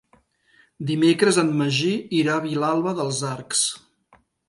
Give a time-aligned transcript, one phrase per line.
[0.91, 1.93] Dimecres en Magí
[2.23, 3.65] irà a Vilalba dels Arcs.